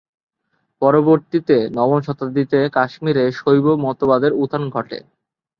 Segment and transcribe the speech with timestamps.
[0.81, 4.97] পরবর্তীতে নবম শতাব্দীতে কাশ্মীরে শৈব মতবাদের উত্থান ঘটে।